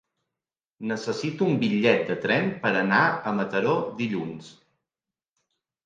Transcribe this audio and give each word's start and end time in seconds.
Necessito 0.91 1.49
un 1.51 1.59
bitllet 1.65 2.03
de 2.09 2.17
tren 2.25 2.51
per 2.65 2.73
anar 2.83 3.05
a 3.33 3.37
Mataró 3.43 3.79
dilluns. 4.05 4.53